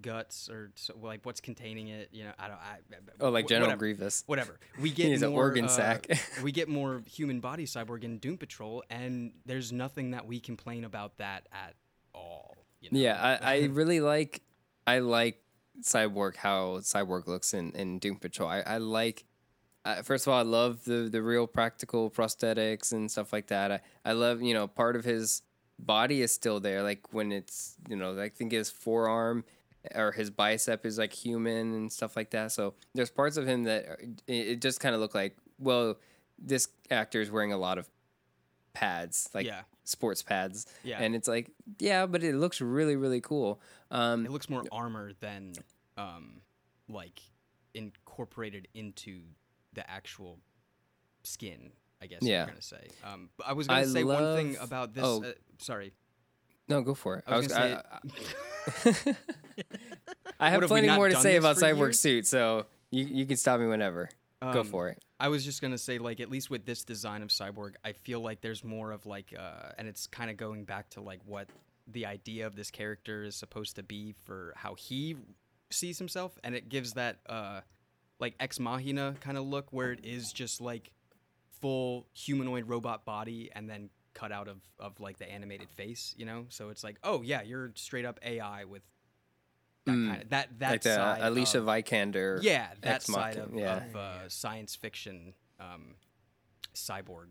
[0.00, 2.08] guts or so, like what's containing it.
[2.12, 2.58] You know, I don't.
[2.58, 2.78] I,
[3.20, 4.24] oh, like General whatever, Grievous.
[4.26, 4.58] Whatever.
[4.80, 6.06] We get needs more an organ uh, sac.
[6.42, 10.84] we get more human body cyborg in Doom Patrol, and there's nothing that we complain
[10.84, 11.74] about that at
[12.14, 12.56] all.
[12.80, 12.98] you know?
[13.00, 14.42] Yeah, I, I really like
[14.86, 15.42] I like
[15.82, 18.48] Cyborg how Cyborg looks in, in Doom Patrol.
[18.48, 19.24] I, I like
[19.84, 23.72] uh, first of all I love the the real practical prosthetics and stuff like that.
[23.72, 25.42] I, I love you know part of his
[25.78, 29.44] body is still there like when it's you know I think his forearm
[29.94, 32.52] or his bicep is like human and stuff like that.
[32.52, 35.96] So there's parts of him that are, it, it just kind of look like well
[36.38, 37.88] this actor is wearing a lot of
[38.74, 39.62] pads like Yeah.
[39.84, 40.98] sports pads Yeah.
[41.00, 45.10] and it's like yeah but it looks really really cool um it looks more armor
[45.18, 45.54] than
[45.96, 46.42] um
[46.88, 47.20] like
[47.74, 49.20] incorporated into
[49.72, 50.38] the actual
[51.22, 51.72] skin.
[52.00, 52.38] I guess Yeah.
[52.38, 52.86] you're gonna say.
[53.04, 55.02] Um, but I was gonna I say one thing about this.
[55.04, 55.24] oh.
[55.24, 55.92] Uh, sorry,
[56.68, 57.24] No, go for it.
[57.26, 57.82] I was I,
[60.40, 63.36] I have have plenty not more to say about Cyborg suit, so you you can
[63.36, 64.08] stop me whenever.
[64.40, 65.02] go Um, for it.
[65.20, 68.20] I was just gonna say, like, at least with this design of Cyborg, I feel
[68.20, 71.48] like there's more of like, uh, and it's kind of going back to like what
[71.90, 75.16] the idea of this character is supposed to be for how he
[75.70, 77.60] sees himself, and it gives that uh,
[78.20, 80.92] like ex machina kind of look where it is just like
[81.60, 86.26] full humanoid robot body and then cut out of of like the animated face, you
[86.26, 86.46] know.
[86.48, 88.82] So it's like, oh yeah, you're straight up AI with
[89.84, 90.08] that Mm.
[90.10, 92.42] kind of that that like the side Alicia of- Vikander.
[92.42, 93.86] yeah, that Ex side Machina, of, yeah.
[93.86, 95.94] of uh, science fiction um,
[96.74, 97.28] cyborg,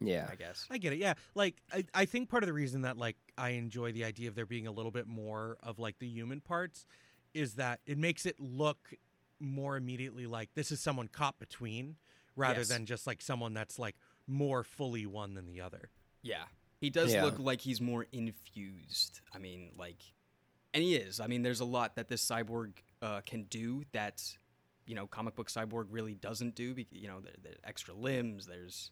[0.00, 0.66] yeah, I guess.
[0.70, 0.98] I get it.
[1.00, 1.14] Yeah.
[1.34, 4.34] Like I, I think part of the reason that like I enjoy the idea of
[4.34, 6.86] there being a little bit more of like the human parts
[7.34, 8.94] is that it makes it look
[9.40, 11.96] more immediately like this is someone caught between
[12.36, 12.68] rather Yes.
[12.68, 15.90] than just like someone that's like more fully one than the other.
[16.28, 16.44] Yeah,
[16.80, 17.24] he does Yeah.
[17.24, 19.20] look like he's more infused.
[19.32, 20.02] I mean, like,
[20.74, 21.20] and he is.
[21.20, 24.22] I mean, there's a lot that this cyborg uh, can do that,
[24.86, 26.74] you know, comic book cyborg really doesn't do.
[26.90, 28.46] You know, there, there extra limbs.
[28.46, 28.90] There's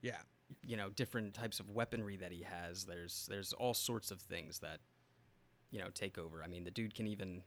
[0.00, 0.18] Yeah.
[0.62, 2.84] you know different types of weaponry that he has.
[2.84, 4.80] There's there's all sorts of things that
[5.70, 6.42] you know take over.
[6.44, 7.42] I mean, the dude can even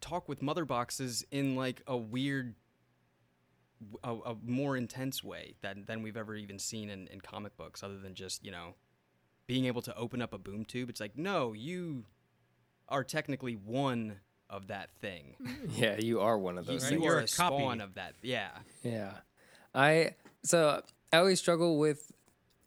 [0.00, 2.54] talk with mother boxes in like a weird
[4.04, 7.82] a, a more intense way than than we've ever even seen in, in comic books
[7.82, 8.74] other than just you know
[9.46, 12.04] being able to open up a boom tube it's like no you
[12.88, 14.16] are technically one
[14.50, 15.34] of that thing
[15.76, 15.96] yeah.
[15.98, 16.84] You are one of those.
[16.84, 18.50] Right, you you're are a a spawn of that yeah
[18.82, 19.12] Yeah,
[19.74, 22.12] I so I always struggle with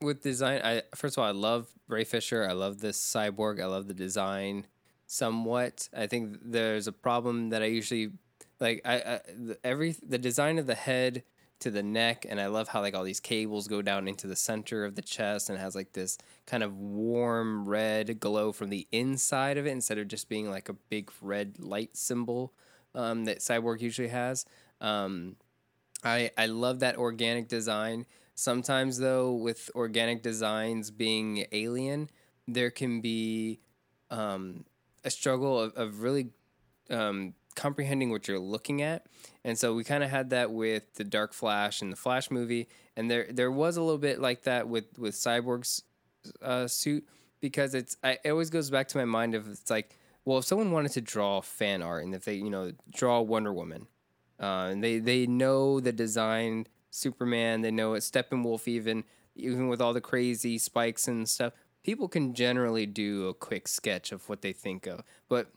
[0.01, 0.61] with design.
[0.63, 2.47] I first of all, I love Ray Fisher.
[2.47, 3.61] I love this cyborg.
[3.61, 4.67] I love the design
[5.07, 5.89] somewhat.
[5.95, 8.11] I think there's a problem that I usually
[8.59, 8.81] like.
[8.85, 11.23] I, I the, every the design of the head
[11.59, 14.35] to the neck, and I love how like all these cables go down into the
[14.35, 18.87] center of the chest, and has like this kind of warm red glow from the
[18.91, 22.53] inside of it instead of just being like a big red light symbol
[22.93, 24.45] um, that Cyborg usually has.
[24.81, 25.37] Um,
[26.03, 28.05] I I love that organic design.
[28.35, 32.09] Sometimes though, with organic designs being alien,
[32.47, 33.59] there can be
[34.11, 34.65] um,
[35.03, 36.31] a struggle of, of really
[36.89, 39.05] um, comprehending what you're looking at.
[39.43, 42.67] And so we kind of had that with the Dark Flash and the Flash movie,
[42.95, 45.83] and there there was a little bit like that with with Cyborg's
[46.41, 47.07] uh, suit
[47.41, 50.45] because it's I, it always goes back to my mind of it's like well if
[50.45, 53.87] someone wanted to draw fan art and if they you know draw Wonder Woman
[54.39, 59.03] uh, and they they know the design Superman they know it Steppenwolf even
[59.35, 64.11] even with all the crazy spikes and stuff people can generally do a quick sketch
[64.11, 65.51] of what they think of but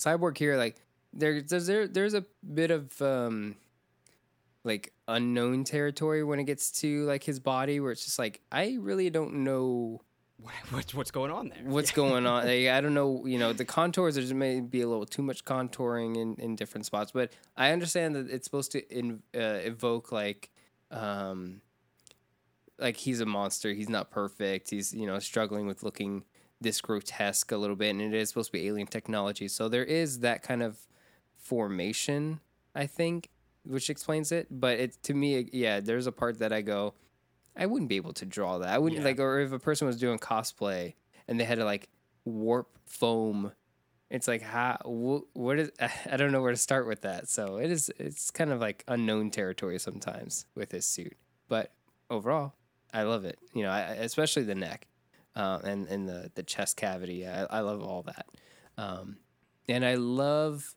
[0.00, 0.76] Cyborg here like
[1.12, 3.56] there there's there, there's a bit of um
[4.64, 8.76] like unknown territory when it gets to like his body where it's just like I
[8.80, 10.02] really don't know
[10.70, 12.46] what's what's going on there what's going on.
[12.46, 16.16] Like, I don't know, you know, the contours there's maybe a little too much contouring
[16.16, 20.50] in, in different spots, but I understand that it's supposed to in, uh, evoke like
[20.90, 21.60] um
[22.78, 26.24] like he's a monster, he's not perfect, he's you know struggling with looking
[26.60, 29.48] this grotesque a little bit and it is supposed to be alien technology.
[29.48, 30.78] So there is that kind of
[31.42, 32.40] formation,
[32.74, 33.28] I think,
[33.64, 36.94] which explains it, but it to me yeah, there's a part that I go
[37.54, 38.68] I wouldn't be able to draw that.
[38.70, 39.06] I wouldn't Yeah.
[39.08, 40.94] like, or if a person was doing cosplay
[41.28, 41.90] and they had to like
[42.24, 43.52] warp foam,
[44.08, 45.70] it's like how wh- what is?
[46.10, 47.28] I don't know where to start with that.
[47.28, 47.90] So it is.
[47.98, 51.14] It's kind of like unknown territory sometimes with this suit,
[51.48, 51.72] but
[52.08, 52.54] overall,
[52.94, 53.38] I love it.
[53.54, 54.86] You know, I, I- especially the neck
[55.36, 57.26] uh, and and the the chest cavity.
[57.26, 58.26] I, I love all that,
[58.78, 59.18] um,
[59.68, 60.74] and I love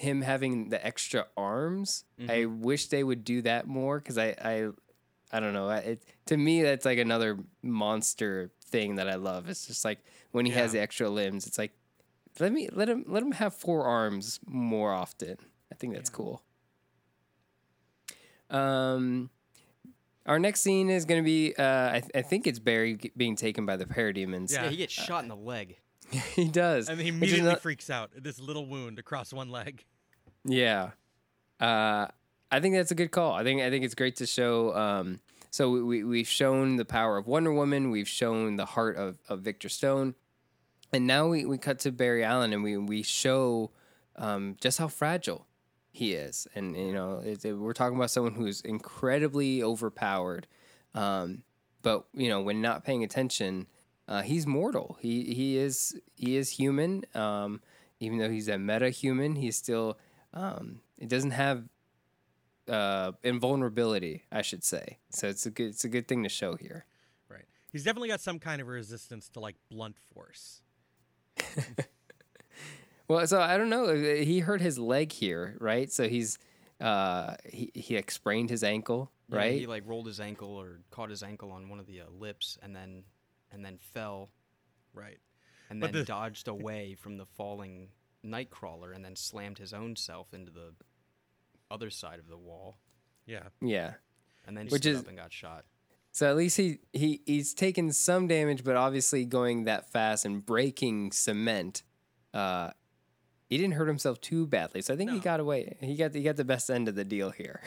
[0.00, 2.04] him having the extra arms.
[2.28, 4.68] I wish they would do that more because I, I
[5.32, 5.68] I don't know.
[5.70, 9.48] It to me that's like another monster thing that I love.
[9.48, 9.98] It's just like
[10.32, 11.46] when he has the extra limbs.
[11.46, 11.72] It's like
[12.38, 15.36] let me let him let him have four arms more often.
[15.70, 16.16] I think that's Yeah.
[16.16, 16.42] cool.
[18.48, 19.30] Um,
[20.26, 21.54] our next scene is going to be.
[21.56, 24.52] Uh, I, I think it's Barry g- being taken by the parademons.
[24.52, 24.70] yeah, Yeah.
[24.70, 25.78] he gets shot in the leg
[26.34, 26.88] he does.
[26.88, 28.10] And he immediately not- freaks out.
[28.16, 29.84] This little wound across one leg.
[30.44, 30.90] Yeah.
[31.60, 32.06] Uh,
[32.50, 33.32] I think that's a good call.
[33.32, 34.74] I think I think it's great to show.
[34.76, 37.90] Um, so we, we we've shown the power of Wonder Woman.
[37.90, 40.14] We've shown the heart of, of Victor Stone,
[40.92, 43.70] and now we, we cut to Barry Allen and we we show
[44.16, 45.46] um, just how fragile
[45.92, 46.48] he is.
[46.54, 50.46] And you know, it, it- we're talking about someone who's incredibly overpowered,
[50.94, 51.42] um,
[51.82, 53.66] but you know, when not paying attention,
[54.08, 54.96] uh, he's mortal.
[55.00, 57.04] He he is he is human.
[57.14, 57.60] Um,
[58.00, 59.98] even though he's a meta human, he's still
[60.34, 61.64] um, it doesn't have
[62.68, 64.98] uh, invulnerability, I should say.
[65.10, 66.84] So it's a good it's a good thing to show here.
[67.28, 67.44] Right.
[67.72, 70.62] He's definitely got some kind of resistance to like blunt force.
[73.08, 73.92] Well, so I don't know.
[73.96, 75.90] He hurt his leg here, right?
[75.90, 76.38] So he's
[76.80, 79.58] uh, he he like sprained his ankle, Yeah, right?
[79.58, 82.56] He like rolled his ankle or caught his ankle on one of the uh, lips,
[82.62, 83.02] and then
[83.50, 84.30] and then fell,
[84.94, 85.18] Right.
[85.70, 87.88] and But then the- dodged away from the falling
[88.24, 90.74] Knightcrawler, and then slammed his own self into the
[91.70, 92.76] other side of the wall,
[93.26, 93.44] Yeah.
[93.60, 93.94] yeah.
[94.46, 95.64] and then Which stood is- up and got shot.
[96.12, 100.44] So at least he, he he's taken some damage, but obviously going that fast and
[100.44, 101.84] breaking cement,
[102.34, 102.70] uh,
[103.48, 104.82] he didn't hurt himself too badly.
[104.82, 105.76] So I think he got away.
[105.80, 107.60] He got he got the best end of the deal here.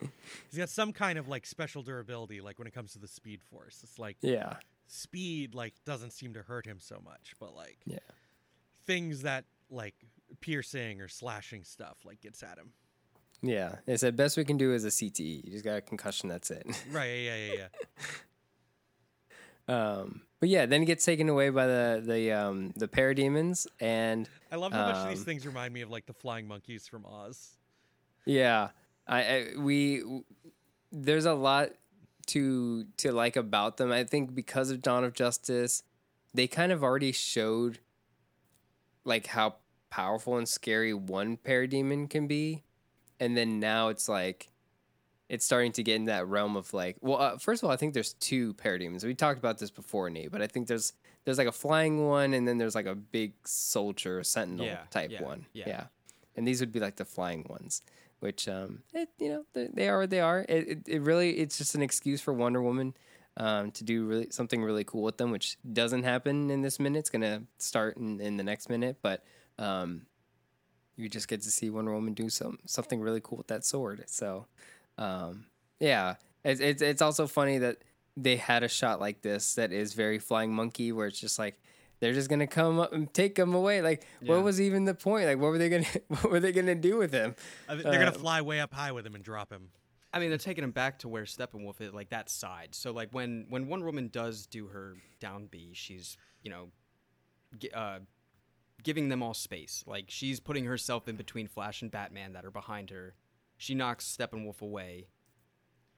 [0.00, 3.40] He's got some kind of like special durability, like when it comes to the speed
[3.42, 3.80] force.
[3.82, 4.54] It's like Yeah,
[4.86, 7.98] speed like doesn't seem to hurt him so much, but like Yeah.
[8.86, 9.94] things that like
[10.40, 12.72] piercing or slashing stuff like gets at him.
[13.42, 13.76] yeah.
[13.86, 15.44] They said best we can do is a CTE.
[15.44, 16.28] You just got a concussion.
[16.28, 16.66] That's it.
[16.92, 17.68] Right, yeah, yeah, yeah.
[19.68, 24.28] Um, but yeah, then he gets taken away by the the um, the parademons, and
[24.50, 27.06] I love how much these Um, things remind me of like the flying monkeys from
[27.06, 27.50] Oz.
[28.26, 28.70] Yeah,
[29.06, 30.24] I, I we w-
[30.90, 31.70] there's a lot
[32.28, 33.92] to to like about them.
[33.92, 35.82] I think because of Dawn of Justice,
[36.34, 37.78] they kind of already showed
[39.04, 39.56] like how
[39.90, 42.62] powerful and scary one parademon can be,
[43.18, 44.50] and then now it's like
[45.28, 47.76] it's starting to get in that realm of like well uh, first of all i
[47.76, 50.92] think there's two parademons we talked about this before nate but i think there's
[51.24, 55.12] there's like a flying one and then there's like a big soldier sentinel Yeah, type
[55.12, 55.64] yeah, one yeah.
[55.68, 55.84] yeah.
[56.34, 57.82] and these would be like the flying ones
[58.18, 61.38] which um it, you know they, they are what they are it, it, it really
[61.38, 62.92] it's just an excuse for wonder woman
[63.36, 66.98] um, to do really something really cool with them which doesn't happen in this minute
[66.98, 69.24] it's gonna start in, in the next minute but
[69.58, 70.02] um
[70.96, 74.04] you just get to see Wonder Woman do some something really cool with that sword.
[74.06, 74.44] So,
[74.98, 75.46] um,
[75.78, 77.78] yeah, it's, it's it's also funny that
[78.18, 81.58] they had a shot like this that is very Flying Monkey, where it's just like
[82.00, 83.80] they're just gonna come up and take him away.
[83.80, 84.34] Like, Yeah.
[84.34, 85.24] what was even the point?
[85.24, 87.34] Like, what were they gonna what were they gonna do with him?
[87.66, 89.70] They're gonna Uh, fly way up high with him and drop him.
[90.12, 92.74] I mean, they're taking him back to where Steppenwolf is, like that side.
[92.74, 96.68] So, like when when Wonder Woman does do her down B, she's you know,
[97.58, 98.00] gi- uh,
[98.82, 99.84] giving them all space.
[99.86, 103.14] Like she's putting herself in between Flash and Batman that are behind her.
[103.56, 105.08] She knocks Steppenwolf away.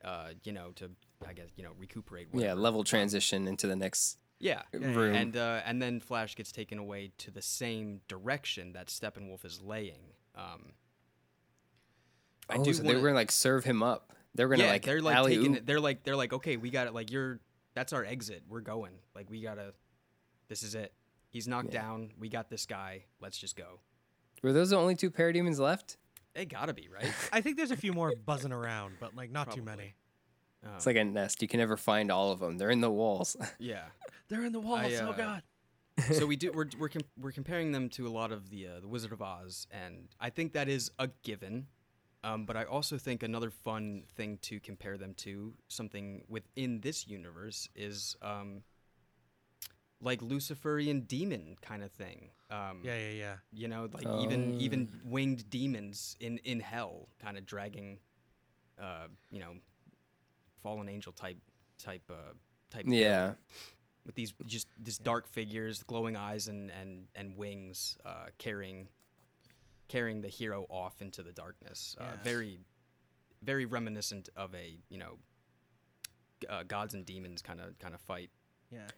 [0.05, 0.91] Uh, you know, to
[1.27, 2.29] I guess you know recuperate.
[2.33, 4.63] Yeah, level transition into the next yeah.
[4.73, 5.15] room.
[5.15, 9.63] and uh, and then Flash gets taken away to the same direction that Steppenwolf is
[9.63, 10.01] laying.
[10.35, 10.73] Um,
[12.53, 14.13] I oh, do so they wanna- were gonna like serve him up.
[14.35, 15.67] They're gonna yeah, like they're like alley taking it.
[15.67, 16.95] They're like they're like okay, we got it.
[16.95, 17.41] Like you're
[17.75, 18.43] that's our exit.
[18.49, 18.93] We're going.
[19.15, 19.75] Like we gotta.
[20.49, 20.93] This is it.
[21.31, 21.83] He's knocked Yeah.
[21.83, 22.11] down.
[22.19, 23.05] We got this guy.
[23.21, 23.81] Let's just go.
[24.43, 25.97] Were those the only two parademons left?
[26.35, 27.13] They gotta be right.
[27.33, 29.95] I think there's a few more buzzing around, but like not too many.
[30.65, 31.43] Um, It's like a nest.
[31.43, 32.57] You can never find all of them.
[32.59, 33.37] They're in the walls.
[33.59, 33.85] yeah.
[34.29, 34.93] They're in the walls.
[34.93, 35.43] I, oh uh, god.
[36.13, 38.81] so we do we're we're, com- we're comparing them to a lot of the uh,
[38.81, 41.67] the Wizard of Oz, and I think that is a given.
[42.25, 47.07] Um, but I also think another fun thing to compare them to, something within this
[47.09, 48.63] universe, is um,
[50.01, 52.31] like Luciferian demon kind of thing.
[52.51, 53.37] Um, Yeah, yeah, yeah.
[53.53, 54.99] You know, like even even Oh.
[55.11, 57.99] winged demons in in hell, kind of dragging,
[58.81, 59.55] uh, you know,
[60.63, 61.39] fallen angel type
[61.79, 62.35] type uh
[62.71, 62.85] type.
[62.85, 63.35] villain yeah.
[64.07, 68.89] with these just these dark figures, glowing eyes and and and wings, uh, carrying
[69.93, 71.95] carrying the hero off into the darkness.
[72.01, 72.59] Uh, Very
[73.43, 75.19] very reminiscent of a you know
[76.49, 78.31] uh, gods and demons kind of kind of fight.
[78.71, 78.89] Yeah.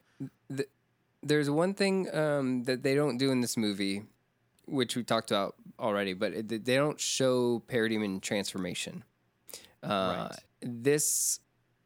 [1.23, 4.03] There's one thing um, that they don't do in this movie,
[4.67, 9.05] which we talked about already, but it, they don't show parademon transformation.
[9.83, 10.39] Uh, Right.
[10.67, 11.41] This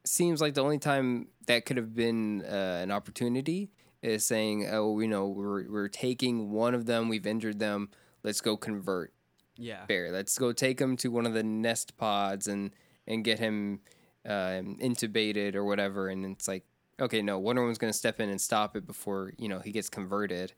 [0.05, 3.71] seems like the only time that could have been uh, an opportunity
[4.03, 7.89] is saying, "Oh, you know, we're we're taking one of them, we've injured them,
[8.23, 9.13] let's go convert
[9.57, 9.85] Yeah.
[9.87, 10.11] Bear.
[10.13, 12.71] Let's go take him to one of the nest pods and
[13.07, 13.81] and get him
[14.25, 16.65] um, intubated or whatever." And it's like,
[17.01, 19.89] okay, no, Wonder Woman's gonna step in and stop it before you know he gets
[19.89, 20.53] converted.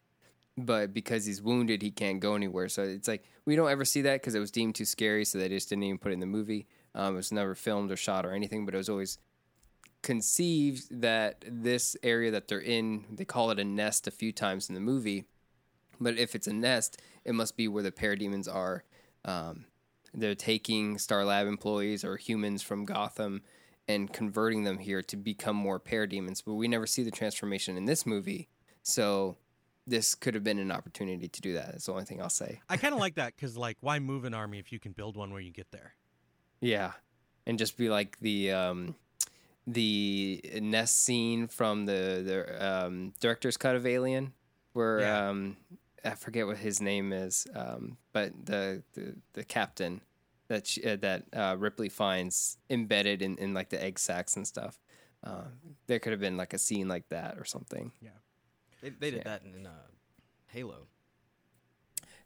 [0.58, 2.68] But because he's wounded, he can't go anywhere.
[2.68, 5.38] So it's like we don't ever see that because it was deemed too scary, so
[5.38, 6.66] they just didn't even put it in the movie.
[6.94, 9.18] Um, it was never filmed or shot or anything, but it was always
[10.02, 14.68] conceived that this area that they're in, they call it a nest a few times
[14.68, 15.24] in the movie.
[16.00, 18.84] But if it's a nest, it must be where the parademons are.
[19.24, 19.66] Um,
[20.14, 23.42] they're taking Star Lab employees or humans from Gotham
[23.86, 26.42] and converting them here to become more parademons.
[26.44, 28.48] But we never see the transformation in this movie.
[28.82, 29.36] So
[29.86, 31.72] this could have been an opportunity to do that.
[31.72, 32.60] That's the only thing I'll say.
[32.68, 35.16] I kind of like that because, like, why move an army if you can build
[35.16, 35.94] one where you get there?
[36.60, 36.92] Yeah,
[37.46, 38.94] and just be like the um,
[39.66, 44.32] the nest scene from the the um, director's cut of Alien,
[44.72, 45.28] where Yeah.
[45.30, 45.56] um,
[46.04, 50.00] I forget what his name is, um, but the the, the captain
[50.48, 54.46] that she, uh, that uh, Ripley finds embedded in, in like the egg sacs and
[54.46, 54.78] stuff.
[55.22, 55.44] Uh,
[55.86, 57.92] there could have been like a scene like that or something.
[58.00, 58.10] Yeah,
[58.80, 59.22] they, they did Yeah.
[59.24, 59.70] that in uh,
[60.48, 60.86] Halo.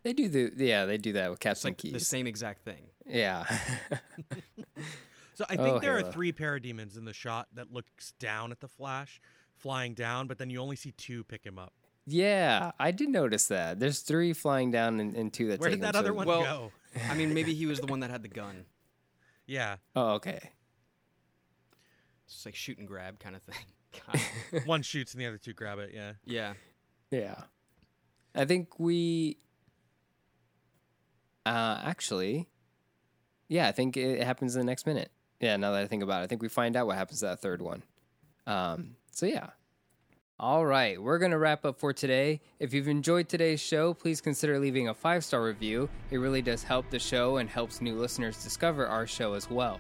[0.05, 2.87] They do the yeah they do that with Captain like the same exact thing.
[3.07, 3.45] Yeah,
[5.35, 6.09] So I think Oh, there Halo.
[6.09, 9.21] are three parademons in the shot that looks down at the Flash,
[9.57, 11.73] flying down, but then you only see two pick him up.
[12.07, 13.79] Yeah, I did notice that.
[13.81, 15.61] There's three flying down and, and two that.
[15.61, 16.73] Where take did him, that other so- one Well- go?
[17.11, 18.67] I mean, maybe he was the one that had the gun.
[19.47, 20.39] Yeah, Oh, okay.
[22.27, 24.63] It's like shoot and grab kind of thing.
[24.67, 25.91] One shoots and the other two grab it.
[25.95, 26.13] Yeah.
[26.25, 26.55] yeah.
[27.11, 27.35] Yeah.
[28.35, 29.37] I think we
[31.47, 32.49] uh actually
[33.49, 35.11] yeah, I think it happens in the next minute.
[35.41, 36.25] Yeah, now that I think about it.
[36.25, 37.83] I think we find out what happens to that third one.
[38.47, 39.51] Um so yeah.
[40.41, 42.41] All right, we're going to wrap up for today.
[42.59, 45.89] If you've enjoyed today's show, please consider leaving a 5-star review.
[46.11, 49.79] It really does help the show and helps new listeners discover our show as well.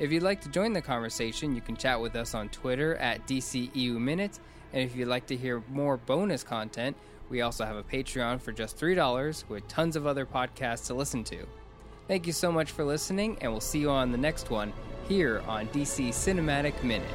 [0.00, 3.24] If you'd like to join the conversation, you can chat with us on Twitter at
[3.28, 4.40] DCEU Minute.
[4.72, 6.96] And if you'd like to hear more bonus content,
[7.30, 11.22] we also have a Patreon for just $3 with tons of other podcasts to listen
[11.22, 11.46] to.
[12.08, 14.72] Thank you so much for listening, and we'll see you on the next one
[15.08, 17.08] here on DC Cinematic Minute.